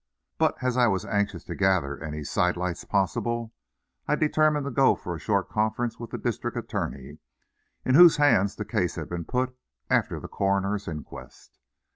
[0.39, 3.53] But as I was anxious to gather any side lights possible,
[4.07, 7.19] I determined to go for a short conference with the district attorney,
[7.85, 9.55] in whose hands the case had been put
[9.91, 11.59] after the coroner's inquest.